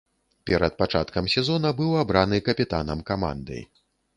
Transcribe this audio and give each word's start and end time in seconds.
Перад 0.49 0.73
пачаткам 0.81 1.27
сезона 1.35 1.73
быў 1.81 1.91
абраны 2.05 2.41
капітанам 2.51 3.07
каманды. 3.11 3.63